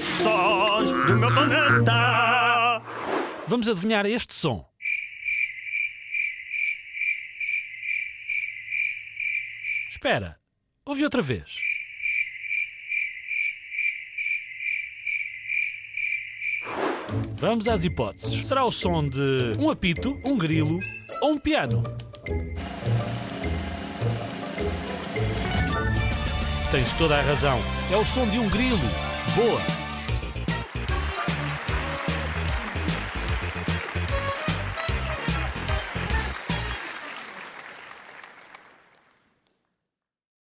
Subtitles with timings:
[0.00, 2.82] Sons do meu planeta.
[3.46, 4.64] Vamos adivinhar este som.
[9.88, 10.38] Espera,
[10.84, 11.56] ouve outra vez.
[17.38, 18.46] Vamos às hipóteses.
[18.46, 20.78] Será o som de um apito, um grilo
[21.22, 21.82] ou um piano?
[26.70, 27.60] Tens toda a razão.
[27.90, 28.78] É o som de um grilo.
[29.34, 29.85] Boa!